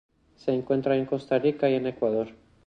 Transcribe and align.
Se 0.35 0.51
encuentra 0.51 0.97
en 0.97 1.05
Costa 1.05 1.37
Rica 1.37 1.69
y 1.69 1.75
en 1.75 1.85
Ecuador. 1.85 2.29